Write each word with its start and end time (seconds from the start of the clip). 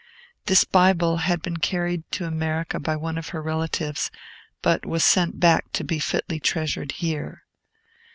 This 0.47 0.63
Bible 0.63 1.17
had 1.17 1.43
been 1.43 1.57
carried 1.57 2.09
to 2.13 2.25
America 2.25 2.79
by 2.79 2.95
one 2.95 3.19
of 3.19 3.29
her 3.29 3.39
relatives, 3.43 4.09
but 4.63 4.83
was 4.83 5.03
sent 5.05 5.39
back 5.39 5.71
to 5.73 5.83
be 5.83 5.99
fitly 5.99 6.39
treasured 6.39 6.93
here. 6.93 7.43